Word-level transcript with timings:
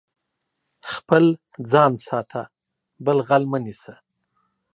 خپل 0.93 1.23
ځان 1.71 1.93
ساته، 2.07 2.41
بل 3.05 3.17
غل 3.27 3.43
مه 3.51 3.59
نيسه. 3.65 3.95